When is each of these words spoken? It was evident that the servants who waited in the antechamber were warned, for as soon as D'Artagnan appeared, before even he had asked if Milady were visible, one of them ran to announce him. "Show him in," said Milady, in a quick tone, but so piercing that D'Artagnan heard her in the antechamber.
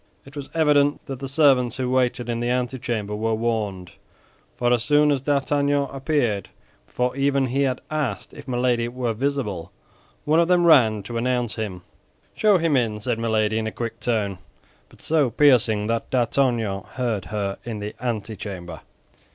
It 0.25 0.35
was 0.35 0.49
evident 0.55 1.05
that 1.05 1.19
the 1.19 1.27
servants 1.27 1.77
who 1.77 1.87
waited 1.91 2.27
in 2.27 2.39
the 2.39 2.49
antechamber 2.49 3.15
were 3.15 3.35
warned, 3.35 3.91
for 4.57 4.73
as 4.73 4.81
soon 4.83 5.11
as 5.11 5.21
D'Artagnan 5.21 5.89
appeared, 5.93 6.49
before 6.87 7.15
even 7.15 7.45
he 7.45 7.61
had 7.61 7.81
asked 7.91 8.33
if 8.33 8.47
Milady 8.47 8.87
were 8.87 9.13
visible, 9.13 9.71
one 10.25 10.39
of 10.39 10.47
them 10.47 10.65
ran 10.65 11.03
to 11.03 11.17
announce 11.17 11.53
him. 11.55 11.83
"Show 12.33 12.57
him 12.57 12.75
in," 12.75 12.99
said 12.99 13.19
Milady, 13.19 13.59
in 13.59 13.67
a 13.67 13.71
quick 13.71 13.99
tone, 13.99 14.39
but 14.89 15.03
so 15.03 15.29
piercing 15.29 15.85
that 15.85 16.09
D'Artagnan 16.09 16.81
heard 16.93 17.25
her 17.25 17.59
in 17.63 17.77
the 17.77 17.93
antechamber. 18.01 18.81